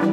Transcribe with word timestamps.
Hello 0.00 0.10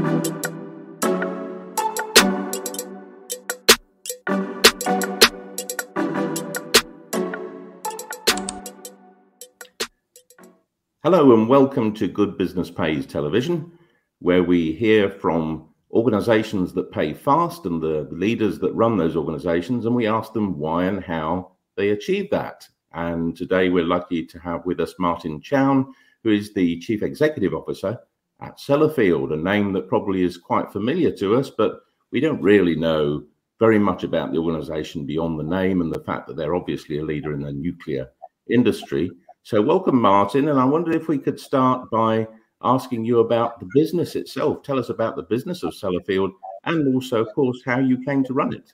and 11.34 11.48
welcome 11.48 11.94
to 11.94 12.08
Good 12.08 12.36
Business 12.36 12.72
Pays 12.72 13.06
Television, 13.06 13.72
where 14.18 14.44
we 14.44 14.72
hear 14.72 15.08
from 15.08 15.70
organizations 15.92 16.74
that 16.74 16.92
pay 16.92 17.14
fast 17.14 17.68
and 17.68 17.80
the 17.80 18.08
leaders 18.10 18.58
that 18.60 18.74
run 18.74 18.98
those 18.98 19.16
organizations, 19.16 19.86
and 19.86 19.94
we 19.94 20.08
ask 20.08 20.34
them 20.34 20.58
why 20.58 20.86
and 20.86 21.04
how 21.04 21.52
they 21.78 21.90
achieve 21.90 22.32
that. 22.32 22.68
And 22.94 23.38
today 23.38 23.70
we're 23.70 23.84
lucky 23.84 24.26
to 24.26 24.40
have 24.40 24.66
with 24.66 24.80
us 24.80 24.96
Martin 24.98 25.40
Chown, 25.40 25.94
who 26.24 26.32
is 26.32 26.56
the 26.56 26.80
Chief 26.80 27.04
Executive 27.04 27.54
Officer 27.54 28.00
at 28.42 28.58
Sellafield, 28.58 29.34
a 29.34 29.38
name 29.38 29.74
that 29.74 29.88
probably 29.88 30.24
is 30.24 30.38
quite 30.38 30.72
familiar 30.72 31.12
to 31.12 31.36
us, 31.36 31.50
but 31.50 31.82
we 32.12 32.20
don't 32.20 32.42
really 32.42 32.76
know 32.76 33.24
very 33.60 33.80
much 33.80 34.04
about 34.04 34.32
the 34.32 34.38
organization 34.38 35.06
beyond 35.06 35.40
the 35.40 35.44
name 35.44 35.82
and 35.82 35.94
the 35.94 36.02
fact 36.02 36.28
that 36.28 36.36
they're 36.36 36.56
obviously 36.56 37.00
a 37.00 37.04
leader 37.04 37.34
in 37.34 37.42
the 37.42 37.52
nuclear 37.52 38.10
industry. 38.50 39.10
So, 39.44 39.62
welcome, 39.62 40.00
Martin. 40.00 40.50
And 40.50 40.60
I 40.60 40.66
wonder 40.66 40.92
if 40.92 41.08
we 41.08 41.18
could 41.18 41.40
start 41.40 41.90
by 41.90 42.28
asking 42.62 43.06
you 43.06 43.20
about 43.20 43.60
the 43.60 43.70
business 43.74 44.16
itself. 44.16 44.64
Tell 44.64 44.80
us 44.80 44.90
about 44.90 45.16
the 45.16 45.24
business 45.24 45.64
of 45.64 45.74
Sellafield 45.74 46.32
and 46.66 46.94
also, 46.94 47.24
of 47.24 47.34
course, 47.34 47.62
how 47.64 47.80
you 47.80 48.04
came 48.04 48.24
to 48.26 48.34
run 48.34 48.54
it. 48.54 48.74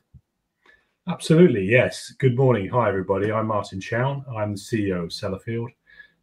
Absolutely, 1.07 1.65
yes. 1.65 2.13
Good 2.19 2.37
morning. 2.37 2.69
Hi, 2.69 2.87
everybody. 2.87 3.31
I'm 3.31 3.47
Martin 3.47 3.81
Chown. 3.81 4.23
I'm 4.35 4.53
the 4.53 4.59
CEO 4.59 5.03
of 5.03 5.09
Sellafield. 5.09 5.67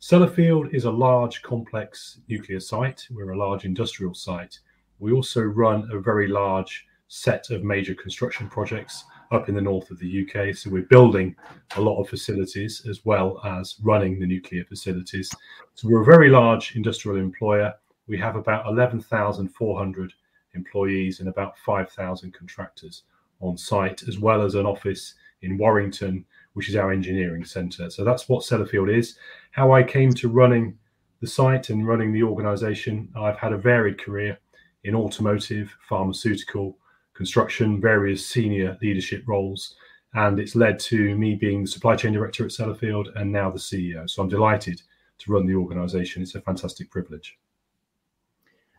Sellafield 0.01 0.73
is 0.73 0.85
a 0.85 0.91
large, 0.91 1.43
complex 1.43 2.21
nuclear 2.29 2.61
site. 2.61 3.05
We're 3.11 3.33
a 3.33 3.37
large 3.37 3.65
industrial 3.65 4.15
site. 4.15 4.57
We 5.01 5.13
also 5.13 5.43
run 5.43 5.89
a 5.93 5.99
very 5.99 6.29
large 6.29 6.87
set 7.09 7.51
of 7.51 7.65
major 7.65 7.97
construction 7.97 8.49
projects 8.49 9.05
up 9.33 9.49
in 9.49 9.57
the 9.57 9.61
north 9.61 9.91
of 9.91 9.99
the 9.99 10.25
UK. 10.25 10.55
So 10.55 10.71
we're 10.71 10.83
building 10.83 11.35
a 11.75 11.81
lot 11.81 12.01
of 12.01 12.09
facilities 12.09 12.87
as 12.89 13.05
well 13.05 13.41
as 13.45 13.77
running 13.83 14.21
the 14.21 14.27
nuclear 14.27 14.65
facilities. 14.65 15.31
So 15.75 15.89
we're 15.89 16.03
a 16.03 16.05
very 16.17 16.31
large 16.31 16.77
industrial 16.77 17.19
employer. 17.19 17.75
We 18.07 18.19
have 18.19 18.37
about 18.37 18.67
11,400 18.67 20.13
employees 20.55 21.19
and 21.19 21.29
about 21.29 21.59
5,000 21.59 22.33
contractors 22.33 23.03
on 23.41 23.59
site, 23.59 24.05
as 24.07 24.21
well 24.21 24.43
as 24.43 24.55
an 24.55 24.65
office 24.65 25.15
in 25.43 25.59
Warrington, 25.59 26.25
which 26.59 26.69
is 26.69 26.75
our 26.75 26.91
engineering 26.91 27.45
centre. 27.45 27.89
So 27.89 28.03
that's 28.03 28.29
what 28.29 28.43
Sellafield 28.43 28.93
is. 28.93 29.17
How 29.53 29.71
I 29.71 29.85
came 29.85 30.13
to 30.15 30.29
running 30.29 30.77
the 31.21 31.27
site 31.29 31.71
and 31.71 31.87
running 31.87 32.13
the 32.13 32.25
organisation, 32.25 33.09
I've 33.15 33.39
had 33.39 33.53
a 33.53 33.57
varied 33.57 33.97
career 33.97 34.37
in 34.83 34.97
automotive, 34.97 35.73
pharmaceutical, 35.89 36.77
construction, 37.15 37.81
various 37.81 38.27
senior 38.27 38.77
leadership 38.83 39.23
roles. 39.29 39.77
And 40.15 40.41
it's 40.41 40.57
led 40.57 40.81
to 40.81 41.17
me 41.17 41.37
being 41.37 41.63
the 41.63 41.71
supply 41.71 41.95
chain 41.95 42.13
director 42.13 42.45
at 42.45 42.51
Sellafield 42.51 43.07
and 43.15 43.31
now 43.31 43.53
the 43.53 43.59
CEO. 43.61 44.11
So 44.11 44.21
I'm 44.21 44.29
delighted 44.29 44.83
to 45.19 45.33
run 45.33 45.47
the 45.47 45.55
organization. 45.55 46.23
It's 46.23 46.35
a 46.35 46.41
fantastic 46.41 46.91
privilege. 46.91 47.39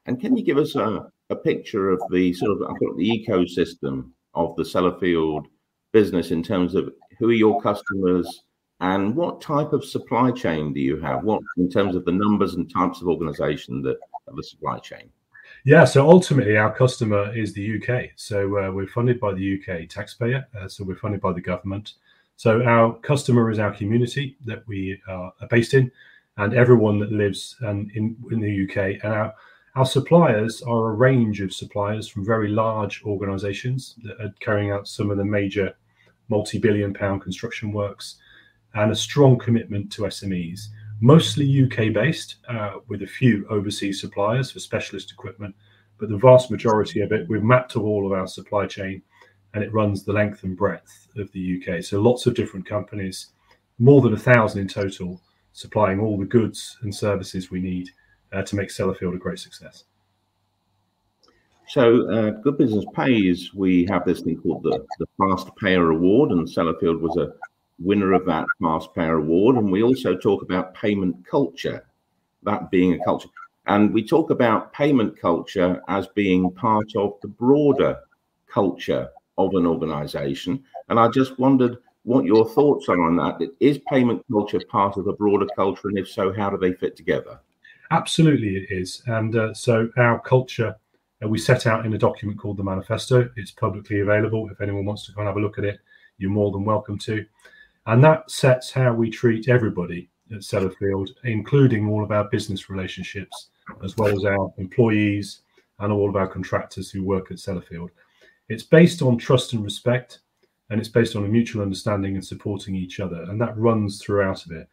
And 0.05 0.19
can 0.19 0.35
you 0.35 0.43
give 0.43 0.57
us 0.57 0.75
a, 0.75 1.09
a 1.29 1.35
picture 1.37 1.91
of 1.91 2.01
the 2.11 2.33
sort 2.33 2.51
of 2.51 2.59
the 2.97 3.25
ecosystem 3.25 4.09
of 4.33 4.53
the 4.57 4.63
Sellafield 4.63 5.45
business 5.93 6.31
in 6.31 6.43
terms 6.43 6.75
of 6.75 6.91
who 7.19 7.29
are 7.29 7.33
your 7.33 7.61
customers 7.61 8.43
and 8.79 9.15
what 9.15 9.41
type 9.41 9.73
of 9.73 9.83
supply 9.83 10.31
chain 10.31 10.73
do 10.73 10.79
you 10.79 10.97
have? 11.01 11.23
What 11.23 11.41
in 11.57 11.69
terms 11.69 11.95
of 11.95 12.05
the 12.05 12.13
numbers 12.13 12.55
and 12.55 12.73
types 12.73 13.01
of 13.01 13.07
organization 13.07 13.81
that 13.83 13.97
of 14.27 14.37
the 14.37 14.43
supply 14.43 14.79
chain? 14.79 15.09
Yeah, 15.65 15.83
so 15.83 16.09
ultimately, 16.09 16.55
our 16.55 16.73
customer 16.73 17.35
is 17.35 17.53
the 17.53 17.75
UK. 17.75 18.11
So 18.15 18.57
uh, 18.57 18.71
we're 18.71 18.87
funded 18.87 19.19
by 19.19 19.33
the 19.33 19.59
UK 19.59 19.89
taxpayer. 19.89 20.47
Uh, 20.57 20.69
so 20.69 20.85
we're 20.85 20.95
funded 20.95 21.19
by 21.19 21.33
the 21.33 21.41
government. 21.41 21.95
So 22.37 22.63
our 22.63 22.97
customer 22.99 23.51
is 23.51 23.59
our 23.59 23.73
community 23.73 24.37
that 24.45 24.65
we 24.67 25.01
are 25.09 25.33
based 25.49 25.73
in, 25.73 25.91
and 26.37 26.53
everyone 26.53 26.99
that 26.99 27.11
lives 27.11 27.57
um, 27.65 27.91
in 27.95 28.15
in 28.31 28.39
the 28.39 28.63
UK. 28.63 29.03
And 29.03 29.13
our 29.13 29.33
our 29.75 29.85
suppliers 29.85 30.61
are 30.61 30.89
a 30.89 30.93
range 30.93 31.41
of 31.41 31.53
suppliers 31.53 32.07
from 32.07 32.25
very 32.25 32.47
large 32.47 33.03
organisations 33.03 33.95
that 34.03 34.19
are 34.21 34.33
carrying 34.39 34.71
out 34.71 34.87
some 34.87 35.11
of 35.11 35.17
the 35.17 35.25
major 35.25 35.75
multi-billion 36.29 36.93
pound 36.93 37.21
construction 37.21 37.71
works, 37.71 38.17
and 38.73 38.91
a 38.91 38.95
strong 38.95 39.37
commitment 39.37 39.91
to 39.91 40.03
SMEs 40.03 40.69
mostly 41.01 41.63
UK 41.63 41.93
based, 41.93 42.35
uh, 42.47 42.77
with 42.87 43.01
a 43.03 43.07
few 43.07 43.45
overseas 43.49 44.01
suppliers 44.01 44.51
for 44.51 44.59
specialist 44.59 45.11
equipment. 45.11 45.55
But 45.97 46.09
the 46.09 46.17
vast 46.17 46.51
majority 46.51 47.01
of 47.01 47.11
it, 47.11 47.27
we've 47.29 47.43
mapped 47.43 47.71
to 47.73 47.83
all 47.83 48.05
of 48.05 48.17
our 48.17 48.27
supply 48.27 48.65
chain 48.65 49.01
and 49.53 49.63
it 49.63 49.73
runs 49.73 50.03
the 50.03 50.13
length 50.13 50.43
and 50.43 50.55
breadth 50.55 51.07
of 51.17 51.31
the 51.31 51.61
UK. 51.61 51.83
So 51.83 52.01
lots 52.01 52.25
of 52.25 52.35
different 52.35 52.65
companies, 52.65 53.27
more 53.79 54.01
than 54.01 54.13
a 54.13 54.17
thousand 54.17 54.61
in 54.61 54.67
total, 54.67 55.21
supplying 55.53 55.99
all 55.99 56.17
the 56.17 56.25
goods 56.25 56.77
and 56.81 56.93
services 56.93 57.49
we 57.49 57.59
need 57.59 57.89
uh, 58.31 58.43
to 58.43 58.55
make 58.55 58.69
Sellafield 58.69 59.15
a 59.15 59.17
great 59.17 59.39
success. 59.39 59.85
So, 61.69 62.09
uh, 62.09 62.31
Good 62.31 62.57
Business 62.57 62.85
Pays, 62.95 63.53
we 63.53 63.85
have 63.91 64.03
this 64.03 64.21
thing 64.21 64.41
called 64.41 64.63
the, 64.63 64.83
the 64.97 65.05
Fast 65.19 65.55
Payer 65.57 65.91
Award, 65.91 66.31
and 66.31 66.47
Sellafield 66.47 66.99
was 66.99 67.15
a 67.17 67.31
winner 67.77 68.13
of 68.13 68.25
that 68.25 68.47
Fast 68.59 68.95
Payer 68.95 69.19
Award. 69.19 69.55
And 69.55 69.71
we 69.71 69.83
also 69.83 70.17
talk 70.17 70.41
about 70.41 70.73
payment 70.73 71.23
culture, 71.27 71.85
that 72.41 72.71
being 72.71 72.93
a 72.93 73.03
culture. 73.05 73.29
And 73.67 73.93
we 73.93 74.03
talk 74.03 74.31
about 74.31 74.73
payment 74.73 75.21
culture 75.21 75.79
as 75.87 76.07
being 76.07 76.49
part 76.49 76.95
of 76.95 77.13
the 77.21 77.27
broader 77.27 77.99
culture 78.51 79.07
of 79.37 79.53
an 79.53 79.67
organization. 79.67 80.63
And 80.89 80.99
I 80.99 81.07
just 81.09 81.37
wondered 81.37 81.77
what 82.01 82.25
your 82.25 82.49
thoughts 82.49 82.89
are 82.89 82.99
on 82.99 83.15
that. 83.17 83.47
Is 83.59 83.79
payment 83.87 84.25
culture 84.31 84.59
part 84.69 84.97
of 84.97 85.05
the 85.05 85.13
broader 85.13 85.45
culture? 85.55 85.89
And 85.89 85.99
if 85.99 86.09
so, 86.09 86.33
how 86.33 86.49
do 86.49 86.57
they 86.57 86.73
fit 86.73 86.95
together? 86.95 87.39
Absolutely, 87.91 88.55
it 88.55 88.71
is. 88.71 89.03
And 89.05 89.35
uh, 89.35 89.53
so 89.53 89.89
our 89.97 90.19
culture. 90.19 90.75
Uh, 91.23 91.27
we 91.27 91.37
set 91.37 91.67
out 91.67 91.85
in 91.85 91.93
a 91.93 91.97
document 91.97 92.39
called 92.39 92.57
the 92.57 92.63
manifesto. 92.63 93.29
It's 93.35 93.51
publicly 93.51 93.99
available. 93.99 94.49
If 94.51 94.61
anyone 94.61 94.85
wants 94.85 95.05
to 95.05 95.11
go 95.11 95.21
and 95.21 95.27
have 95.27 95.37
a 95.37 95.41
look 95.41 95.57
at 95.57 95.65
it, 95.65 95.79
you're 96.17 96.31
more 96.31 96.51
than 96.51 96.65
welcome 96.65 96.97
to. 96.99 97.25
And 97.87 98.03
that 98.03 98.29
sets 98.29 98.71
how 98.71 98.93
we 98.93 99.09
treat 99.09 99.49
everybody 99.49 100.09
at 100.31 100.39
Sellafield, 100.39 101.09
including 101.23 101.89
all 101.89 102.03
of 102.03 102.11
our 102.11 102.25
business 102.25 102.69
relationships, 102.69 103.49
as 103.83 103.97
well 103.97 104.15
as 104.15 104.25
our 104.25 104.53
employees 104.57 105.41
and 105.79 105.91
all 105.91 106.09
of 106.09 106.15
our 106.15 106.27
contractors 106.27 106.91
who 106.91 107.03
work 107.03 107.31
at 107.31 107.37
Sellafield. 107.37 107.89
It's 108.49 108.63
based 108.63 109.01
on 109.01 109.17
trust 109.17 109.53
and 109.53 109.63
respect, 109.63 110.19
and 110.69 110.79
it's 110.79 110.89
based 110.89 111.15
on 111.15 111.25
a 111.25 111.27
mutual 111.27 111.61
understanding 111.61 112.15
and 112.15 112.25
supporting 112.25 112.75
each 112.75 112.99
other. 112.99 113.23
And 113.23 113.39
that 113.41 113.57
runs 113.57 114.01
throughout 114.01 114.45
of 114.45 114.51
it. 114.51 114.67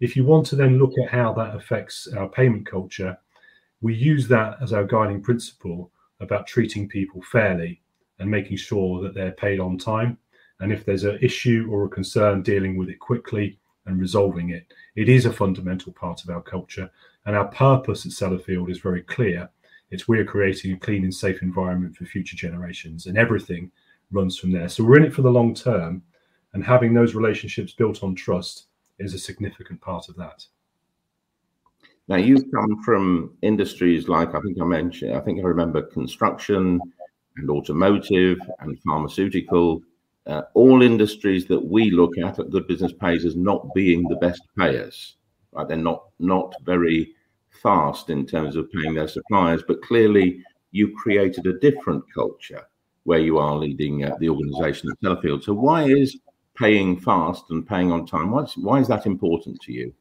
If 0.00 0.16
you 0.16 0.24
want 0.24 0.46
to 0.46 0.56
then 0.56 0.78
look 0.78 0.92
at 1.02 1.10
how 1.10 1.32
that 1.34 1.54
affects 1.54 2.08
our 2.16 2.28
payment 2.28 2.66
culture, 2.66 3.16
we 3.82 3.94
use 3.94 4.26
that 4.28 4.56
as 4.62 4.72
our 4.72 4.84
guiding 4.84 5.20
principle 5.20 5.90
about 6.20 6.46
treating 6.46 6.88
people 6.88 7.20
fairly 7.20 7.82
and 8.18 8.30
making 8.30 8.56
sure 8.56 9.02
that 9.02 9.14
they're 9.14 9.32
paid 9.32 9.60
on 9.60 9.76
time 9.76 10.16
and 10.62 10.72
if 10.72 10.84
there's 10.84 11.02
an 11.02 11.18
issue 11.20 11.68
or 11.70 11.84
a 11.84 11.88
concern, 11.88 12.40
dealing 12.40 12.76
with 12.76 12.88
it 12.88 13.00
quickly 13.00 13.58
and 13.86 14.00
resolving 14.00 14.50
it. 14.50 14.72
It 14.94 15.08
is 15.08 15.26
a 15.26 15.32
fundamental 15.32 15.92
part 15.92 16.22
of 16.22 16.30
our 16.30 16.40
culture. 16.40 16.88
And 17.26 17.34
our 17.34 17.48
purpose 17.48 18.06
at 18.06 18.12
Sellafield 18.12 18.70
is 18.70 18.78
very 18.78 19.02
clear. 19.02 19.50
It's 19.90 20.06
we're 20.06 20.24
creating 20.24 20.72
a 20.72 20.78
clean 20.78 21.02
and 21.02 21.12
safe 21.12 21.42
environment 21.42 21.96
for 21.96 22.04
future 22.04 22.36
generations, 22.36 23.06
and 23.06 23.18
everything 23.18 23.72
runs 24.12 24.38
from 24.38 24.52
there. 24.52 24.68
So 24.68 24.84
we're 24.84 24.98
in 24.98 25.04
it 25.04 25.12
for 25.12 25.22
the 25.22 25.30
long 25.30 25.52
term, 25.52 26.02
and 26.54 26.64
having 26.64 26.94
those 26.94 27.16
relationships 27.16 27.72
built 27.72 28.04
on 28.04 28.14
trust 28.14 28.66
is 29.00 29.14
a 29.14 29.18
significant 29.18 29.80
part 29.80 30.08
of 30.08 30.16
that. 30.16 30.46
Now, 32.08 32.16
you've 32.16 32.50
come 32.52 32.82
from 32.82 33.36
industries 33.42 34.08
like 34.08 34.34
I 34.34 34.40
think 34.40 34.60
I 34.60 34.64
mentioned, 34.64 35.14
I 35.14 35.20
think 35.20 35.38
I 35.38 35.42
remember 35.42 35.82
construction 35.82 36.80
and 37.36 37.50
automotive 37.50 38.38
and 38.60 38.78
pharmaceutical 38.82 39.82
uh, 40.26 40.42
all 40.54 40.82
industries 40.82 41.46
that 41.46 41.64
we 41.64 41.90
look 41.90 42.16
at 42.18 42.38
at 42.38 42.50
Good 42.50 42.68
Business 42.68 42.92
Pays 42.92 43.24
as 43.24 43.36
not 43.36 43.74
being 43.74 44.04
the 44.04 44.16
best 44.16 44.42
payers. 44.56 45.16
Right? 45.52 45.66
They're 45.66 45.76
not 45.76 46.04
not 46.18 46.54
very 46.64 47.14
fast 47.50 48.10
in 48.10 48.26
terms 48.26 48.56
of 48.56 48.70
paying 48.72 48.94
their 48.94 49.08
suppliers, 49.08 49.62
but 49.66 49.82
clearly 49.82 50.42
you 50.70 50.94
created 50.96 51.46
a 51.46 51.58
different 51.58 52.04
culture 52.14 52.62
where 53.04 53.18
you 53.18 53.38
are 53.38 53.56
leading 53.56 54.04
uh, 54.04 54.16
the 54.20 54.28
organisation 54.28 54.90
at 54.90 55.00
Sellafield. 55.00 55.42
So 55.42 55.52
why 55.52 55.84
is 55.84 56.18
paying 56.54 56.98
fast 57.00 57.44
and 57.50 57.66
paying 57.66 57.90
on 57.92 58.06
time? 58.06 58.30
Why 58.30 58.42
is, 58.42 58.56
why 58.56 58.78
is 58.78 58.88
that 58.88 59.06
important 59.06 59.60
to 59.62 59.72
you? 59.72 59.92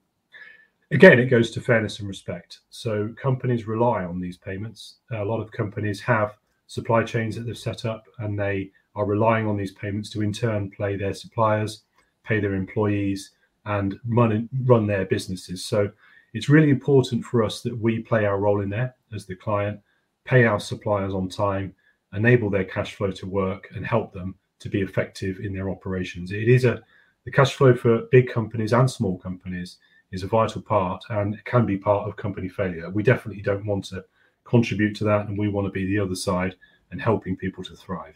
Again, 0.92 1.20
it 1.20 1.28
goes 1.28 1.52
to 1.52 1.62
fairness 1.62 2.00
and 2.00 2.08
respect. 2.08 2.60
So 2.70 3.14
companies 3.20 3.66
rely 3.66 4.04
on 4.04 4.20
these 4.20 4.36
payments. 4.36 4.96
A 5.12 5.24
lot 5.24 5.40
of 5.40 5.50
companies 5.52 6.02
have 6.02 6.38
supply 6.68 7.04
chains 7.04 7.36
that 7.36 7.46
they've 7.46 7.58
set 7.58 7.86
up 7.86 8.04
and 8.20 8.38
they 8.38 8.72
are 8.96 9.06
relying 9.06 9.48
on 9.48 9.56
these 9.56 9.72
payments 9.72 10.10
to 10.10 10.22
in 10.22 10.34
turn 10.34 10.70
pay 10.70 10.98
their 10.98 11.14
suppliers, 11.14 11.84
pay 12.26 12.42
their 12.42 12.56
employees, 12.56 13.32
and 13.64 13.98
run, 14.06 14.50
run 14.66 14.86
their 14.86 15.06
businesses. 15.06 15.64
So 15.64 15.90
it's 16.34 16.50
really 16.50 16.70
important 16.70 17.24
for 17.24 17.42
us 17.42 17.62
that 17.62 17.78
we 17.78 18.00
play 18.00 18.26
our 18.26 18.40
role 18.40 18.60
in 18.60 18.70
there 18.70 18.94
as 19.14 19.26
the 19.26 19.36
client, 19.36 19.80
pay 20.26 20.44
our 20.44 20.60
suppliers 20.60 21.14
on 21.14 21.30
time, 21.30 21.74
enable 22.14 22.50
their 22.50 22.66
cash 22.66 22.96
flow 22.96 23.12
to 23.12 23.28
work, 23.28 23.70
and 23.76 23.86
help 23.86 24.12
them 24.12 24.36
to 24.60 24.68
be 24.68 24.82
effective 24.82 25.40
in 25.40 25.54
their 25.54 25.70
operations. 25.70 26.34
It 26.34 26.50
is 26.50 26.66
a 26.66 26.84
the 27.24 27.32
cash 27.32 27.54
flow 27.54 27.76
for 27.76 28.08
big 28.12 28.30
companies 28.30 28.74
and 28.74 28.90
small 28.90 29.18
companies 29.20 29.78
is 30.12 30.24
a 30.24 30.28
vital 30.28 30.62
part 30.62 31.04
and 31.10 31.44
can 31.46 31.66
be 31.66 31.78
part 31.78 32.08
of 32.08 32.16
company 32.16 32.50
failure. 32.50 32.90
We 32.90 33.04
definitely 33.04 33.42
don't 33.42 33.66
want 33.66 33.86
to 33.86 34.04
contribute 34.44 34.96
to 34.98 35.04
that, 35.06 35.28
and 35.28 35.38
we 35.38 35.48
want 35.48 35.68
to 35.68 35.72
be 35.72 35.86
the 35.86 36.00
other 36.00 36.16
side 36.16 36.56
and 36.92 37.02
helping 37.02 37.38
people 37.38 37.64
to 37.64 37.76
thrive. 37.76 38.16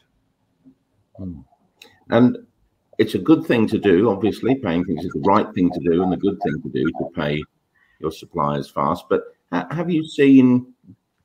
Hmm. 1.18 1.39
And 2.09 2.38
it's 2.97 3.15
a 3.15 3.19
good 3.19 3.45
thing 3.45 3.68
to 3.68 3.77
do. 3.77 4.09
Obviously, 4.09 4.56
paying 4.56 4.83
things 4.86 5.06
is 5.06 5.12
the 5.13 5.21
right 5.21 5.47
thing 5.53 5.71
to 5.71 5.80
do 5.80 6.03
and 6.03 6.12
the 6.12 6.18
good 6.18 6.38
thing 6.44 6.62
to 6.62 6.69
do 6.69 6.86
to 6.86 7.09
pay 7.15 7.44
your 8.00 8.12
suppliers 8.12 8.69
fast. 8.69 9.06
But 9.09 9.24
have 9.51 9.89
you 9.89 10.06
seen 10.06 10.74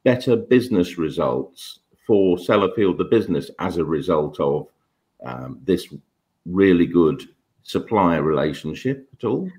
better 0.05 0.37
business 0.37 0.99
results 0.99 1.81
for 2.07 2.37
Sellafield, 2.37 2.99
the 2.99 3.05
business, 3.05 3.51
as 3.59 3.77
a 3.77 3.85
result 3.85 4.41
of 4.41 4.69
um, 5.25 5.61
this 5.65 5.93
really 6.47 6.87
good 6.87 7.23
supplier 7.63 8.23
relationship 8.23 9.09
at 9.13 9.25
all? 9.25 9.51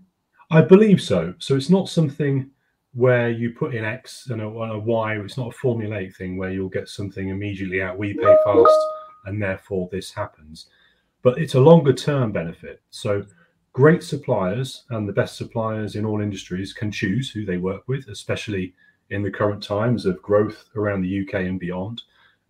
I 0.51 0.61
believe 0.61 1.01
so. 1.01 1.33
So 1.39 1.55
it's 1.55 1.69
not 1.69 1.87
something 1.87 2.49
where 2.93 3.29
you 3.29 3.51
put 3.51 3.73
in 3.73 3.85
X 3.85 4.27
and 4.29 4.41
a, 4.41 4.49
Y. 4.49 5.15
It's 5.17 5.37
not 5.37 5.53
a 5.53 5.57
formulaic 5.57 6.13
thing 6.17 6.37
where 6.37 6.51
you'll 6.51 6.67
get 6.67 6.89
something 6.89 7.29
immediately 7.29 7.81
out. 7.81 7.97
We 7.97 8.13
pay 8.13 8.35
fast, 8.43 8.79
and 9.25 9.41
therefore 9.41 9.87
this 9.93 10.11
happens. 10.11 10.67
But 11.21 11.37
it's 11.37 11.53
a 11.53 11.61
longer 11.61 11.93
term 11.93 12.33
benefit. 12.33 12.81
So 12.89 13.25
great 13.71 14.03
suppliers 14.03 14.83
and 14.89 15.07
the 15.07 15.13
best 15.13 15.37
suppliers 15.37 15.95
in 15.95 16.05
all 16.05 16.19
industries 16.19 16.73
can 16.73 16.91
choose 16.91 17.31
who 17.31 17.45
they 17.45 17.57
work 17.57 17.87
with, 17.87 18.09
especially 18.09 18.73
in 19.09 19.23
the 19.23 19.31
current 19.31 19.63
times 19.63 20.05
of 20.05 20.21
growth 20.21 20.69
around 20.75 21.01
the 21.01 21.21
UK 21.21 21.35
and 21.35 21.61
beyond. 21.61 22.01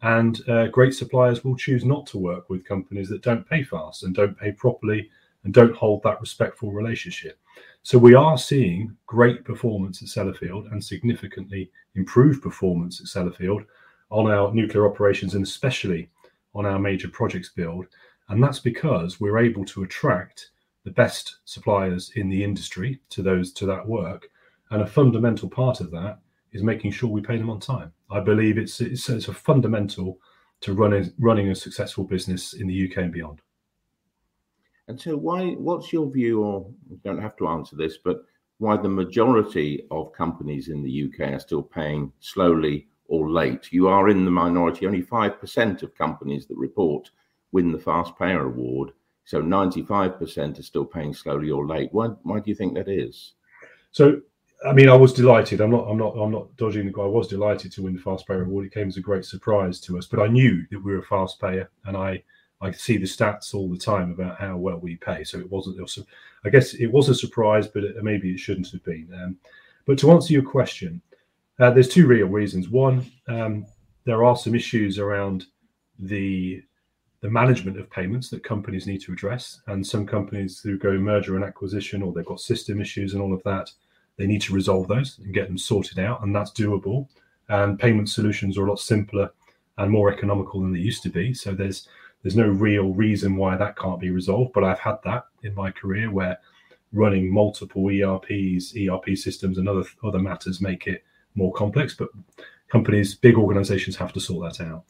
And 0.01 0.41
uh, 0.49 0.67
great 0.67 0.95
suppliers 0.95 1.43
will 1.43 1.55
choose 1.55 1.85
not 1.85 2.07
to 2.07 2.17
work 2.17 2.49
with 2.49 2.65
companies 2.65 3.09
that 3.09 3.21
don't 3.21 3.47
pay 3.47 3.61
fast 3.63 4.01
and 4.03 4.15
don't 4.15 4.39
pay 4.39 4.53
properly 4.53 5.11
and 5.43 5.53
don't 5.53 5.75
hold 5.75 6.01
that 6.03 6.19
respectful 6.19 6.71
relationship. 6.71 7.37
So 7.83 7.97
we 7.97 8.13
are 8.13 8.37
seeing 8.37 8.95
great 9.07 9.43
performance 9.43 10.03
at 10.03 10.07
Sellafield 10.07 10.71
and 10.71 10.83
significantly 10.83 11.71
improved 11.95 12.43
performance 12.43 13.01
at 13.01 13.07
Sellafield 13.07 13.65
on 14.11 14.29
our 14.29 14.53
nuclear 14.53 14.87
operations 14.87 15.33
and 15.33 15.43
especially 15.43 16.09
on 16.53 16.67
our 16.67 16.77
major 16.77 17.07
projects 17.07 17.49
build. 17.49 17.87
And 18.29 18.41
that's 18.41 18.59
because 18.59 19.19
we're 19.19 19.39
able 19.39 19.65
to 19.65 19.81
attract 19.83 20.51
the 20.83 20.91
best 20.91 21.37
suppliers 21.45 22.11
in 22.15 22.29
the 22.29 22.43
industry 22.43 22.99
to 23.09 23.23
those 23.23 23.51
to 23.53 23.65
that 23.65 23.87
work. 23.87 24.27
And 24.69 24.83
a 24.83 24.87
fundamental 24.87 25.49
part 25.49 25.81
of 25.81 25.89
that 25.91 26.19
is 26.51 26.61
making 26.61 26.91
sure 26.91 27.09
we 27.09 27.21
pay 27.21 27.37
them 27.37 27.49
on 27.49 27.59
time. 27.59 27.91
I 28.11 28.19
believe 28.19 28.57
it's 28.57 28.79
it's, 28.79 29.09
it's 29.09 29.27
a 29.27 29.33
fundamental 29.33 30.19
to 30.61 30.73
running 30.73 31.11
running 31.19 31.49
a 31.49 31.55
successful 31.55 32.03
business 32.03 32.53
in 32.53 32.67
the 32.67 32.89
UK 32.89 32.97
and 32.97 33.11
beyond. 33.11 33.41
And 34.91 34.99
so, 34.99 35.15
why? 35.15 35.51
What's 35.51 35.93
your 35.93 36.11
view, 36.11 36.43
or 36.43 36.69
you 36.89 36.99
don't 37.01 37.21
have 37.21 37.37
to 37.37 37.47
answer 37.47 37.77
this, 37.77 37.97
but 37.97 38.25
why 38.57 38.75
the 38.75 38.89
majority 38.89 39.87
of 39.89 40.11
companies 40.11 40.67
in 40.67 40.83
the 40.83 41.05
UK 41.05 41.31
are 41.31 41.39
still 41.39 41.63
paying 41.63 42.11
slowly 42.19 42.89
or 43.07 43.31
late? 43.31 43.71
You 43.71 43.87
are 43.87 44.09
in 44.09 44.25
the 44.25 44.31
minority. 44.31 44.85
Only 44.85 45.01
five 45.01 45.39
percent 45.39 45.81
of 45.81 45.95
companies 45.95 46.45
that 46.47 46.57
report 46.57 47.09
win 47.53 47.71
the 47.71 47.79
Fast 47.79 48.19
Payer 48.19 48.47
Award. 48.47 48.91
So, 49.23 49.39
ninety-five 49.39 50.19
percent 50.19 50.59
are 50.59 50.63
still 50.63 50.83
paying 50.83 51.13
slowly 51.13 51.49
or 51.49 51.65
late. 51.65 51.87
Why? 51.93 52.07
Why 52.23 52.41
do 52.41 52.49
you 52.51 52.55
think 52.55 52.73
that 52.73 52.89
is? 52.89 53.35
So, 53.91 54.19
I 54.67 54.73
mean, 54.73 54.89
I 54.89 54.95
was 54.95 55.13
delighted. 55.13 55.61
I'm 55.61 55.71
not. 55.71 55.85
I'm 55.89 55.99
not. 55.99 56.17
I'm 56.17 56.33
not 56.33 56.53
dodging 56.57 56.85
the 56.85 56.91
guy. 56.91 57.03
I 57.03 57.05
was 57.05 57.29
delighted 57.29 57.71
to 57.71 57.83
win 57.83 57.93
the 57.93 58.01
Fast 58.01 58.27
Payer 58.27 58.43
Award. 58.43 58.65
It 58.65 58.73
came 58.73 58.89
as 58.89 58.97
a 58.97 59.07
great 59.09 59.23
surprise 59.23 59.79
to 59.81 59.97
us, 59.97 60.05
but 60.05 60.19
I 60.19 60.27
knew 60.27 60.65
that 60.69 60.83
we 60.83 60.91
were 60.91 60.99
a 60.99 61.03
fast 61.03 61.39
payer, 61.39 61.71
and 61.85 61.95
I 61.95 62.21
I 62.61 62.71
see 62.71 62.97
the 62.97 63.05
stats 63.05 63.53
all 63.53 63.69
the 63.69 63.77
time 63.77 64.11
about 64.11 64.39
how 64.39 64.57
well 64.57 64.77
we 64.77 64.95
pay. 64.97 65.23
So 65.23 65.39
it 65.39 65.51
wasn't. 65.51 65.79
Also, 65.79 66.03
I 66.45 66.49
guess 66.49 66.73
it 66.73 66.87
was 66.87 67.09
a 67.09 67.15
surprise, 67.15 67.67
but 67.67 67.83
it, 67.83 68.03
maybe 68.03 68.31
it 68.31 68.39
shouldn't 68.39 68.71
have 68.71 68.83
been. 68.83 69.09
Um, 69.13 69.37
but 69.85 69.97
to 69.99 70.11
answer 70.11 70.33
your 70.33 70.43
question, 70.43 71.01
uh, 71.59 71.71
there's 71.71 71.89
two 71.89 72.07
real 72.07 72.27
reasons. 72.27 72.69
One, 72.69 73.05
um, 73.27 73.65
there 74.05 74.23
are 74.23 74.35
some 74.35 74.55
issues 74.55 74.99
around 74.99 75.45
the 75.99 76.63
the 77.21 77.29
management 77.29 77.79
of 77.79 77.87
payments 77.91 78.31
that 78.31 78.43
companies 78.43 78.87
need 78.87 78.99
to 79.01 79.13
address, 79.13 79.61
and 79.67 79.85
some 79.85 80.07
companies 80.07 80.59
who 80.59 80.75
go 80.77 80.97
merger 80.97 81.35
and 81.35 81.45
acquisition, 81.45 82.01
or 82.01 82.11
they've 82.11 82.25
got 82.25 82.39
system 82.39 82.81
issues 82.81 83.13
and 83.13 83.21
all 83.21 83.31
of 83.31 83.43
that, 83.43 83.69
they 84.17 84.25
need 84.25 84.41
to 84.41 84.55
resolve 84.55 84.87
those 84.87 85.19
and 85.19 85.33
get 85.33 85.47
them 85.47 85.57
sorted 85.57 85.99
out, 85.99 86.23
and 86.23 86.35
that's 86.35 86.51
doable. 86.51 87.07
And 87.49 87.77
payment 87.77 88.09
solutions 88.09 88.57
are 88.57 88.65
a 88.65 88.69
lot 88.69 88.79
simpler 88.79 89.31
and 89.77 89.91
more 89.91 90.11
economical 90.11 90.61
than 90.61 90.73
they 90.73 90.79
used 90.79 91.03
to 91.03 91.09
be. 91.09 91.33
So 91.33 91.53
there's 91.53 91.87
there's 92.23 92.35
no 92.35 92.47
real 92.47 92.93
reason 92.93 93.35
why 93.35 93.57
that 93.57 93.77
can't 93.77 93.99
be 93.99 94.11
resolved. 94.11 94.53
But 94.53 94.63
I've 94.63 94.79
had 94.79 94.97
that 95.05 95.25
in 95.43 95.55
my 95.55 95.71
career 95.71 96.11
where 96.11 96.37
running 96.93 97.31
multiple 97.33 97.89
ERPs, 97.89 98.75
ERP 98.75 99.17
systems, 99.17 99.57
and 99.57 99.67
other 99.67 99.83
other 100.03 100.19
matters 100.19 100.61
make 100.61 100.87
it 100.87 101.03
more 101.35 101.53
complex. 101.53 101.93
But 101.93 102.09
companies, 102.69 103.15
big 103.15 103.35
organizations 103.35 103.95
have 103.97 104.13
to 104.13 104.19
sort 104.19 104.57
that 104.57 104.65
out. 104.65 104.83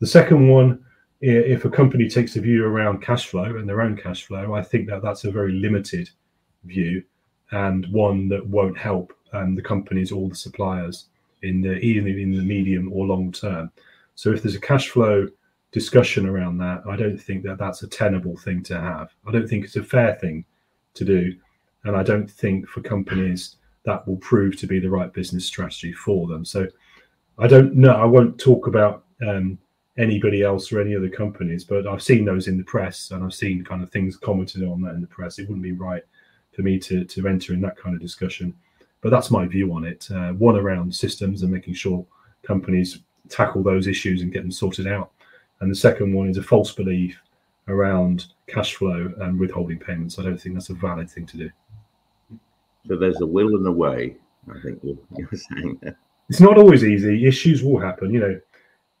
The 0.00 0.06
second 0.06 0.48
one, 0.48 0.84
if 1.20 1.64
a 1.64 1.70
company 1.70 2.08
takes 2.08 2.36
a 2.36 2.40
view 2.40 2.64
around 2.64 3.02
cash 3.02 3.26
flow 3.26 3.56
and 3.56 3.68
their 3.68 3.80
own 3.80 3.96
cash 3.96 4.24
flow, 4.24 4.54
I 4.54 4.62
think 4.62 4.88
that 4.88 5.02
that's 5.02 5.24
a 5.24 5.30
very 5.30 5.52
limited 5.52 6.10
view 6.64 7.02
and 7.50 7.86
one 7.90 8.28
that 8.28 8.46
won't 8.46 8.78
help 8.78 9.12
um, 9.32 9.54
the 9.54 9.62
companies 9.62 10.12
or 10.12 10.28
the 10.28 10.34
suppliers 10.34 11.06
in 11.42 11.60
the 11.60 11.78
either 11.78 12.06
in 12.06 12.36
the 12.36 12.42
medium 12.42 12.92
or 12.92 13.06
long 13.06 13.32
term. 13.32 13.70
So 14.14 14.32
if 14.32 14.42
there's 14.42 14.54
a 14.54 14.60
cash 14.60 14.88
flow 14.88 15.28
discussion 15.72 16.26
around 16.26 16.58
that. 16.58 16.82
I 16.88 16.96
don't 16.96 17.18
think 17.18 17.42
that 17.44 17.58
that's 17.58 17.82
a 17.82 17.88
tenable 17.88 18.36
thing 18.36 18.62
to 18.64 18.80
have. 18.80 19.10
I 19.26 19.32
don't 19.32 19.48
think 19.48 19.64
it's 19.64 19.76
a 19.76 19.82
fair 19.82 20.14
thing 20.16 20.44
to 20.94 21.04
do. 21.04 21.34
And 21.84 21.96
I 21.96 22.02
don't 22.02 22.30
think 22.30 22.68
for 22.68 22.80
companies 22.80 23.56
that 23.84 24.06
will 24.06 24.16
prove 24.16 24.56
to 24.58 24.66
be 24.66 24.78
the 24.78 24.90
right 24.90 25.12
business 25.12 25.46
strategy 25.46 25.92
for 25.92 26.26
them. 26.26 26.44
So 26.44 26.66
I 27.38 27.46
don't 27.46 27.74
know. 27.74 27.92
I 27.92 28.04
won't 28.04 28.38
talk 28.38 28.66
about 28.66 29.04
um, 29.26 29.58
anybody 29.96 30.42
else 30.42 30.72
or 30.72 30.80
any 30.80 30.96
other 30.96 31.08
companies, 31.08 31.64
but 31.64 31.86
I've 31.86 32.02
seen 32.02 32.24
those 32.24 32.48
in 32.48 32.56
the 32.56 32.64
press 32.64 33.10
and 33.10 33.22
I've 33.22 33.34
seen 33.34 33.64
kind 33.64 33.82
of 33.82 33.90
things 33.90 34.16
commented 34.16 34.64
on 34.64 34.80
that 34.82 34.94
in 34.94 35.00
the 35.00 35.06
press. 35.06 35.38
It 35.38 35.48
wouldn't 35.48 35.62
be 35.62 35.72
right 35.72 36.02
for 36.52 36.62
me 36.62 36.78
to, 36.80 37.04
to 37.04 37.28
enter 37.28 37.52
in 37.52 37.60
that 37.60 37.76
kind 37.76 37.94
of 37.94 38.00
discussion. 38.00 38.54
But 39.00 39.10
that's 39.10 39.30
my 39.30 39.46
view 39.46 39.72
on 39.72 39.84
it. 39.84 40.08
Uh, 40.10 40.32
one 40.32 40.56
around 40.56 40.92
systems 40.94 41.42
and 41.42 41.52
making 41.52 41.74
sure 41.74 42.04
companies 42.42 42.98
tackle 43.28 43.62
those 43.62 43.86
issues 43.86 44.22
and 44.22 44.32
get 44.32 44.42
them 44.42 44.50
sorted 44.50 44.88
out 44.88 45.12
and 45.60 45.70
the 45.70 45.76
second 45.76 46.12
one 46.12 46.28
is 46.28 46.36
a 46.36 46.42
false 46.42 46.72
belief 46.72 47.20
around 47.68 48.26
cash 48.46 48.76
flow 48.76 49.12
and 49.20 49.38
withholding 49.38 49.78
payments. 49.78 50.18
I 50.18 50.22
don't 50.22 50.40
think 50.40 50.54
that's 50.54 50.70
a 50.70 50.74
valid 50.74 51.10
thing 51.10 51.26
to 51.26 51.36
do. 51.36 51.50
So 52.86 52.96
there's 52.96 53.20
a 53.20 53.26
will 53.26 53.56
and 53.56 53.66
a 53.66 53.72
way. 53.72 54.16
I 54.50 54.58
think 54.62 54.80
you're, 54.82 54.96
you're 55.16 55.28
saying 55.32 55.78
that. 55.82 55.96
It's 56.30 56.40
not 56.40 56.58
always 56.58 56.84
easy. 56.84 57.26
Issues 57.26 57.62
will 57.62 57.78
happen. 57.78 58.12
You 58.12 58.20
know, 58.20 58.40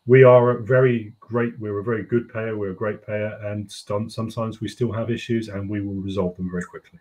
we 0.06 0.24
are 0.24 0.50
a 0.50 0.62
very 0.62 1.14
great. 1.20 1.58
We're 1.58 1.78
a 1.78 1.84
very 1.84 2.02
good 2.02 2.32
payer. 2.32 2.56
We're 2.56 2.70
a 2.70 2.74
great 2.74 3.06
payer, 3.06 3.38
and 3.44 3.70
sometimes 3.70 4.60
we 4.60 4.68
still 4.68 4.92
have 4.92 5.10
issues, 5.10 5.48
and 5.48 5.68
we 5.68 5.80
will 5.80 6.02
resolve 6.02 6.36
them 6.36 6.50
very 6.50 6.64
quickly. 6.64 6.98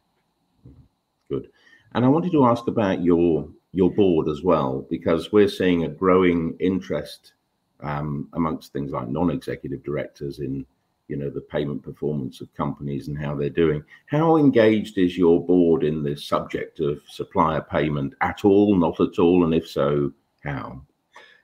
Good. 1.29 1.49
And 1.93 2.05
I 2.05 2.09
wanted 2.09 2.31
to 2.33 2.45
ask 2.45 2.67
about 2.67 3.01
your 3.01 3.49
your 3.73 3.91
board 3.91 4.27
as 4.27 4.43
well, 4.43 4.85
because 4.89 5.31
we're 5.31 5.47
seeing 5.47 5.83
a 5.83 5.89
growing 5.89 6.55
interest 6.59 7.33
um, 7.81 8.29
amongst 8.33 8.73
things 8.73 8.91
like 8.91 9.07
non-executive 9.07 9.83
directors 9.83 10.39
in 10.39 10.65
you 11.07 11.15
know 11.15 11.29
the 11.29 11.41
payment 11.41 11.81
performance 11.83 12.41
of 12.41 12.53
companies 12.53 13.07
and 13.07 13.17
how 13.17 13.33
they're 13.33 13.49
doing. 13.49 13.83
How 14.07 14.37
engaged 14.37 14.97
is 14.97 15.17
your 15.17 15.45
board 15.45 15.83
in 15.83 16.03
the 16.03 16.15
subject 16.15 16.79
of 16.79 16.99
supplier 17.07 17.61
payment 17.61 18.13
at 18.21 18.43
all 18.43 18.75
not 18.75 18.99
at 18.99 19.19
all 19.19 19.45
and 19.45 19.53
if 19.53 19.67
so 19.67 20.11
how? 20.43 20.81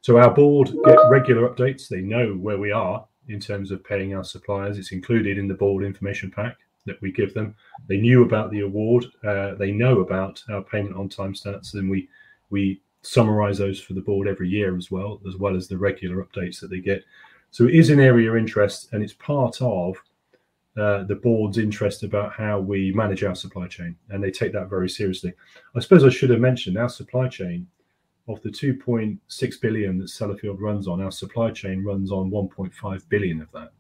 So 0.02 0.18
our 0.18 0.34
board 0.34 0.74
get 0.86 0.98
regular 1.10 1.48
updates. 1.48 1.88
They 1.88 2.02
know 2.02 2.34
where 2.34 2.58
we 2.58 2.72
are 2.72 3.06
in 3.30 3.40
terms 3.40 3.72
of 3.72 3.86
paying 3.86 4.14
our 4.16 4.24
suppliers. 4.24 4.78
It's 4.78 4.92
included 4.92 5.38
in 5.38 5.48
the 5.48 5.54
board 5.54 5.86
information 5.86 6.30
pack 6.30 6.58
that 6.86 7.02
we 7.02 7.12
give 7.12 7.34
them. 7.34 7.56
They 7.88 7.98
knew 7.98 8.24
about 8.24 8.52
the 8.52 8.62
award. 8.62 9.06
Uh, 9.26 9.56
they 9.56 9.72
know 9.72 10.02
about 10.02 10.44
our 10.50 10.62
payment 10.62 10.98
on 10.98 11.08
time 11.08 11.34
stats 11.34 11.74
and 11.76 11.90
we 11.90 12.10
we 12.50 12.82
summarize 13.04 13.58
those 13.58 13.80
for 13.80 13.94
the 13.94 14.02
board 14.02 14.28
every 14.28 14.50
year 14.50 14.76
as 14.76 14.90
well, 14.90 15.22
as 15.28 15.36
well 15.36 15.56
as 15.56 15.68
the 15.68 15.78
regular 15.78 16.24
updates 16.24 16.60
that 16.62 16.70
they 16.70 16.80
get. 16.80 17.04
So 17.52 17.66
it 17.66 17.76
is 17.76 17.90
an 17.90 18.00
area 18.00 18.32
of 18.32 18.38
interest, 18.38 18.90
and 18.94 19.04
it's 19.04 19.14
part 19.14 19.62
of 19.62 19.96
uh, 20.76 21.04
the 21.04 21.20
board's 21.22 21.60
interest 21.60 22.02
about 22.02 22.34
how 22.34 22.60
we 22.60 22.92
manage 22.94 23.24
our 23.24 23.36
supply 23.36 23.68
chain, 23.68 23.96
and 24.10 24.24
they 24.24 24.32
take 24.32 24.54
that 24.54 24.70
very 24.70 24.90
seriously. 24.90 25.34
I 25.76 25.80
suppose 25.80 26.04
I 26.04 26.10
should 26.10 26.32
have 26.32 26.40
mentioned 26.40 26.78
our 26.78 26.90
supply 26.90 27.28
chain 27.28 27.68
of 28.28 28.42
the 28.42 28.50
2.6 28.50 29.62
billion 29.62 30.00
that 30.00 30.08
Sellafield 30.08 30.60
runs 30.60 30.88
on. 30.88 31.02
Our 31.02 31.12
supply 31.12 31.52
chain 31.52 31.84
runs 31.84 32.12
on 32.12 32.32
1.5 32.32 33.10
billion 33.10 33.42
of 33.42 33.52
that. 33.52 33.72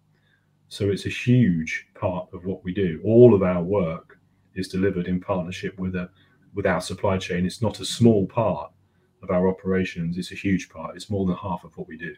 So 0.67 0.89
it's 0.89 1.05
a 1.05 1.09
huge 1.09 1.87
part 1.95 2.27
of 2.33 2.45
what 2.45 2.63
we 2.63 2.73
do. 2.73 2.99
All 3.05 3.33
of 3.33 3.41
our 3.41 3.63
work 3.63 4.19
is 4.53 4.67
delivered 4.67 5.07
in 5.07 5.19
partnership 5.19 5.79
with 5.79 5.95
a 5.95 6.09
with 6.53 6.67
our 6.67 6.81
supply 6.81 7.17
chain. 7.17 7.45
It's 7.45 7.63
not 7.63 7.79
a 7.79 7.85
small 7.85 8.27
part 8.27 8.71
of 9.23 9.31
our 9.31 9.47
operations, 9.47 10.17
it's 10.17 10.31
a 10.31 10.35
huge 10.35 10.69
part. 10.69 10.95
It's 10.95 11.09
more 11.09 11.25
than 11.25 11.35
half 11.35 11.63
of 11.63 11.75
what 11.77 11.87
we 11.87 11.97
do. 11.97 12.15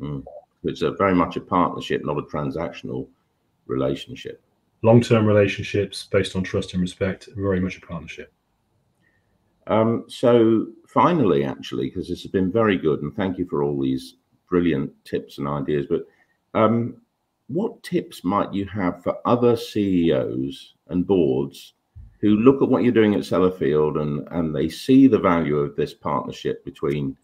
Mm. 0.00 0.24
It's 0.64 0.82
a 0.82 0.92
very 0.92 1.14
much 1.14 1.36
a 1.36 1.40
partnership, 1.40 2.04
not 2.04 2.18
a 2.18 2.22
transactional 2.22 3.08
relationship. 3.66 4.42
Long 4.82 5.00
term 5.00 5.26
relationships 5.26 6.08
based 6.10 6.36
on 6.36 6.42
trust 6.42 6.72
and 6.72 6.80
respect, 6.82 7.28
very 7.36 7.60
much 7.60 7.76
a 7.78 7.80
partnership. 7.80 8.32
Um, 9.66 10.04
so, 10.06 10.66
finally, 10.86 11.44
actually, 11.44 11.88
because 11.88 12.08
this 12.08 12.22
has 12.22 12.30
been 12.30 12.52
very 12.52 12.78
good, 12.78 13.02
and 13.02 13.14
thank 13.14 13.36
you 13.36 13.46
for 13.46 13.64
all 13.64 13.80
these 13.80 14.14
brilliant 14.48 14.92
tips 15.04 15.38
and 15.38 15.48
ideas, 15.48 15.86
but 15.90 16.06
um, 16.54 16.96
what 17.48 17.82
tips 17.82 18.22
might 18.22 18.52
you 18.52 18.64
have 18.66 19.02
for 19.02 19.16
other 19.24 19.56
CEOs 19.56 20.74
and 20.88 21.06
boards 21.06 21.74
who 22.20 22.36
look 22.36 22.62
at 22.62 22.68
what 22.68 22.82
you're 22.82 22.92
doing 22.92 23.14
at 23.14 23.20
Sellafield 23.20 24.00
and, 24.00 24.26
and 24.30 24.54
they 24.54 24.68
see 24.68 25.06
the 25.06 25.18
value 25.18 25.58
of 25.58 25.76
this 25.76 25.92
partnership 25.92 26.64
between 26.64 27.16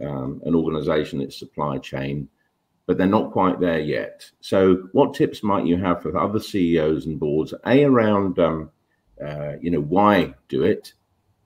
um, 0.00 0.40
an 0.44 0.54
organization, 0.54 1.20
its 1.20 1.38
supply 1.38 1.78
chain, 1.78 2.28
but 2.86 2.98
they're 2.98 3.06
not 3.06 3.32
quite 3.32 3.60
there 3.60 3.80
yet. 3.80 4.28
So, 4.40 4.88
what 4.92 5.14
tips 5.14 5.42
might 5.42 5.66
you 5.66 5.76
have 5.76 6.02
for 6.02 6.16
other 6.18 6.40
CEOs 6.40 7.06
and 7.06 7.20
boards? 7.20 7.54
A 7.66 7.84
around, 7.84 8.38
um, 8.38 8.70
uh, 9.24 9.52
you 9.60 9.70
know, 9.70 9.80
why 9.80 10.34
do 10.48 10.64
it, 10.64 10.94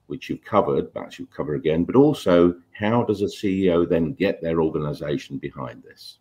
which 0.07 0.29
you've 0.29 0.43
covered, 0.43 0.91
but 0.93 1.19
you'll 1.19 1.27
cover 1.27 1.55
again. 1.55 1.83
But 1.83 1.95
also, 1.95 2.55
how 2.71 3.03
does 3.03 3.21
a 3.21 3.25
CEO 3.25 3.87
then 3.87 4.13
get 4.13 4.41
their 4.41 4.61
organization 4.61 5.37
behind 5.37 5.83
this? 5.83 6.17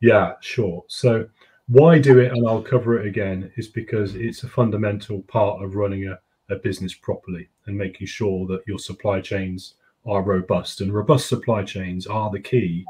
Yeah, 0.00 0.32
sure. 0.40 0.84
So, 0.88 1.28
why 1.68 1.98
do 1.98 2.18
it? 2.18 2.32
And 2.32 2.46
I'll 2.46 2.62
cover 2.62 2.98
it 2.98 3.06
again. 3.06 3.50
Is 3.56 3.68
because 3.68 4.14
it's 4.14 4.42
a 4.42 4.48
fundamental 4.48 5.22
part 5.22 5.62
of 5.62 5.74
running 5.74 6.08
a, 6.08 6.18
a 6.52 6.56
business 6.56 6.94
properly 6.94 7.48
and 7.66 7.76
making 7.76 8.06
sure 8.06 8.46
that 8.48 8.66
your 8.66 8.78
supply 8.78 9.20
chains 9.20 9.74
are 10.06 10.22
robust. 10.22 10.80
And 10.80 10.92
robust 10.92 11.28
supply 11.28 11.64
chains 11.64 12.06
are 12.06 12.30
the 12.30 12.40
key 12.40 12.84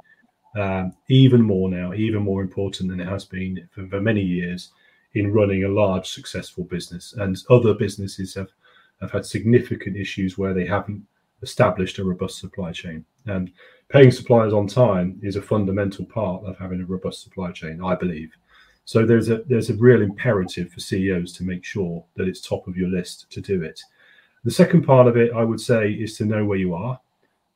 um, 0.56 0.92
even 1.08 1.42
more 1.42 1.68
now, 1.68 1.94
even 1.94 2.22
more 2.22 2.42
important 2.42 2.88
than 2.88 3.00
it 3.00 3.08
has 3.08 3.24
been 3.24 3.68
for, 3.72 3.86
for, 3.88 4.00
many 4.00 4.20
years 4.20 4.70
in 5.14 5.32
running 5.32 5.64
a 5.64 5.68
large 5.68 6.08
successful 6.08 6.64
business. 6.64 7.12
And 7.14 7.36
other 7.50 7.74
businesses 7.74 8.34
have, 8.34 8.50
have 9.00 9.10
had 9.10 9.26
significant 9.26 9.96
issues 9.96 10.38
where 10.38 10.54
they 10.54 10.66
haven't 10.66 11.04
established 11.42 11.98
a 11.98 12.04
robust 12.04 12.38
supply 12.38 12.72
chain. 12.72 13.04
And 13.26 13.50
paying 13.88 14.12
suppliers 14.12 14.52
on 14.52 14.66
time 14.66 15.18
is 15.22 15.36
a 15.36 15.42
fundamental 15.42 16.04
part 16.04 16.44
of 16.44 16.56
having 16.58 16.80
a 16.80 16.86
robust 16.86 17.22
supply 17.22 17.50
chain, 17.50 17.80
I 17.84 17.96
believe. 17.96 18.30
So 18.84 19.06
there's 19.06 19.30
a 19.30 19.42
there's 19.46 19.70
a 19.70 19.74
real 19.74 20.02
imperative 20.02 20.72
for 20.72 20.80
CEOs 20.80 21.32
to 21.34 21.44
make 21.44 21.64
sure 21.64 22.04
that 22.16 22.28
it's 22.28 22.40
top 22.40 22.66
of 22.68 22.76
your 22.76 22.88
list 22.88 23.30
to 23.30 23.40
do 23.40 23.62
it. 23.62 23.80
The 24.44 24.50
second 24.50 24.82
part 24.82 25.06
of 25.06 25.16
it, 25.16 25.32
I 25.32 25.42
would 25.42 25.60
say, 25.60 25.92
is 25.92 26.18
to 26.18 26.26
know 26.26 26.44
where 26.44 26.58
you 26.58 26.74
are. 26.74 27.00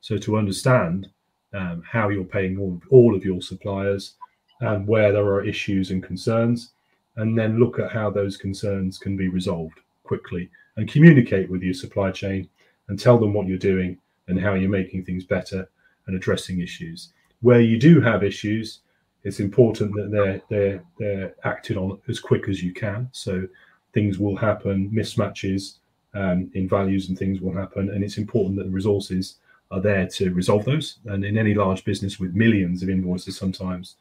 So 0.00 0.16
to 0.18 0.38
understand 0.38 1.08
um, 1.52 1.82
how 1.87 2.08
you're 2.08 2.25
paying 2.25 2.58
all, 2.58 2.80
all 2.90 3.14
of 3.14 3.25
your 3.25 3.42
suppliers 3.42 4.14
and 4.61 4.87
where 4.87 5.12
there 5.12 5.26
are 5.26 5.44
issues 5.44 5.90
and 5.90 6.02
concerns, 6.02 6.70
and 7.16 7.38
then 7.38 7.58
look 7.58 7.78
at 7.78 7.92
how 7.92 8.11
those 8.11 8.37
concerns 8.37 8.97
can 8.99 9.16
be 9.16 9.28
resolved 9.28 9.80
quickly 10.04 10.49
and 10.76 10.90
communicate 10.90 11.50
with 11.50 11.62
your 11.62 11.75
supply 11.75 12.11
chain 12.11 12.49
and 12.88 12.99
tell 12.99 13.18
them 13.18 13.35
what 13.35 13.47
you're 13.47 13.58
doing 13.58 13.99
and 14.28 14.40
how 14.40 14.54
you're 14.54 14.70
making 14.70 15.04
things 15.04 15.25
better 15.25 15.68
and 16.06 16.16
addressing 16.16 16.61
issues. 16.61 17.12
Where 17.40 17.61
you 17.61 17.78
do 17.78 18.00
have 18.00 18.25
issues, 18.25 18.80
it's 19.25 19.40
important 19.40 19.92
that 19.94 20.10
they're 20.10 20.40
they're 20.48 20.82
they're 20.98 21.34
acted 21.44 21.76
on 21.76 21.98
as 22.08 22.20
quick 22.20 22.48
as 22.48 22.62
you 22.62 22.72
can. 22.72 23.08
So 23.12 23.46
things 23.92 24.18
will 24.18 24.37
happen, 24.37 24.90
mismatches 24.90 25.78
um, 26.14 26.50
in 26.54 26.68
values 26.68 27.08
and 27.08 27.18
things 27.18 27.40
will 27.40 27.54
happen, 27.54 27.90
and 27.90 28.04
it's 28.04 28.18
important 28.18 28.56
that 28.56 28.64
the 28.64 28.70
resources 28.70 29.37
are 29.70 29.80
there 29.80 30.06
to 30.06 30.32
resolve 30.32 30.64
those. 30.64 30.98
And 31.06 31.25
in 31.25 31.37
any 31.37 31.54
large 31.54 31.84
business 31.84 32.18
with 32.18 32.34
millions 32.34 32.82
of 32.82 32.88
invoices, 32.88 33.37
sometimes 33.37 33.96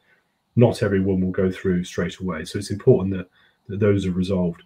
not 0.55 0.81
everyone 0.81 1.21
will 1.21 1.31
go 1.31 1.51
through 1.51 1.83
straight 1.83 2.19
away. 2.19 2.45
So 2.45 2.57
it's 2.57 2.71
important 2.71 3.15
that, 3.15 3.29
that 3.67 3.79
those 3.79 4.05
are 4.05 4.11
resolved. 4.11 4.63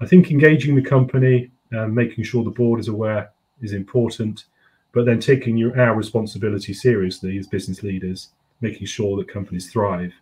I 0.00 0.06
think 0.06 0.30
engaging 0.30 0.74
the 0.74 0.82
company, 0.82 1.50
uh, 1.76 1.86
making 1.86 2.24
sure 2.24 2.44
the 2.44 2.50
board 2.50 2.80
is 2.80 2.88
aware 2.88 3.30
is 3.60 3.72
important, 3.72 4.44
but 4.92 5.06
then 5.06 5.20
taking 5.20 5.56
your, 5.56 5.78
our 5.80 5.94
responsibility 5.94 6.74
seriously 6.74 7.38
as 7.38 7.46
business 7.46 7.82
leaders, 7.82 8.30
making 8.62 8.86
sure 8.86 9.16
that 9.18 9.28
companies 9.28 9.70
thrive 9.70 10.14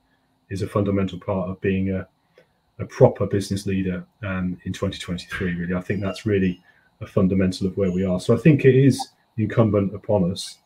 is 0.49 0.63
a 0.63 0.67
fundamental 0.67 1.21
part 1.21 1.49
of 1.49 1.61
being 1.61 1.91
a, 1.91 2.09
a 2.79 2.87
proper 2.87 3.27
business 3.27 3.67
leader 3.67 4.05
um, 4.23 4.59
in 4.65 4.73
2023. 4.73 5.55
Really, 5.55 5.75
I 5.75 5.81
think 5.81 6.01
that's 6.01 6.27
really 6.27 6.61
a 7.01 7.07
fundamental 7.07 7.67
of 7.67 7.77
where 7.77 7.93
we 7.93 8.05
are. 8.05 8.19
So 8.19 8.35
I 8.35 8.39
think 8.39 8.65
it 8.65 8.75
is 8.75 9.11
incumbent 9.37 9.95
upon 9.95 10.31
us 10.31 10.59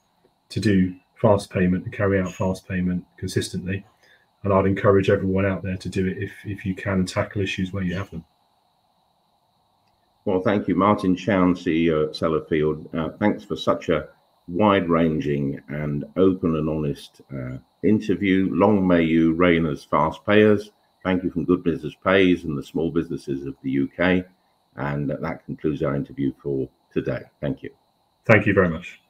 to 0.49 0.61
do 0.61 0.95
fast 1.16 1.50
payment 1.50 1.85
and 1.85 1.93
carry 1.93 2.21
out 2.21 2.33
fast 2.33 2.66
payment 2.66 3.04
consistently. 3.16 3.85
And 4.43 4.52
I'd 4.52 4.66
encourage 4.66 5.11
everyone 5.11 5.47
out 5.47 5.62
there 5.62 5.76
to 5.76 5.88
do 5.88 6.07
it 6.07 6.19
if, 6.19 6.33
if 6.45 6.66
you 6.66 6.75
can 6.75 6.95
and 6.95 7.09
tackle 7.09 7.43
issues 7.43 7.73
where 7.73 7.83
you 7.83 7.95
have 7.97 8.11
them. 8.11 8.25
Well, 10.26 10.40
thank 10.40 10.69
you, 10.69 10.75
Martin 10.75 11.16
Chown, 11.16 11.54
CEO 11.54 12.09
at 12.09 12.14
Sellafield. 12.14 12.95
Uh, 12.95 13.11
thanks 13.19 13.45
for 13.45 13.57
such 13.57 13.88
a 13.90 14.09
wide 14.48 14.88
ranging 14.88 15.60
and 15.68 16.04
open 16.16 16.56
and 16.56 16.68
honest 16.68 17.20
uh, 17.32 17.58
interview. 17.82 18.48
Long 18.52 18.86
may 18.86 19.02
you 19.02 19.34
reign 19.34 19.66
as 19.66 19.84
fast 19.84 20.24
payers. 20.24 20.70
Thank 21.02 21.22
you 21.22 21.30
from 21.30 21.44
Good 21.44 21.62
Business 21.62 21.94
Pays 22.02 22.44
and 22.44 22.56
the 22.56 22.62
small 22.62 22.90
businesses 22.90 23.46
of 23.46 23.54
the 23.62 23.80
UK. 23.80 24.24
And 24.76 25.10
that 25.10 25.44
concludes 25.44 25.82
our 25.82 25.94
interview 25.94 26.32
for 26.42 26.68
today. 26.92 27.22
Thank 27.40 27.62
you. 27.62 27.70
Thank 28.24 28.46
you 28.46 28.54
very 28.54 28.70
much. 28.70 29.03